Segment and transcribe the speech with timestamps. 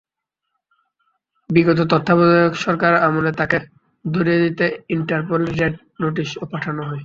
[1.49, 3.57] বিগত তত্ত্বাবধায়ক সরকারের আমলে তাঁকে
[4.05, 6.99] ধরিয়ে দিতে ইন্টারপোলে রেড নোটিশও পাঠানো হয়।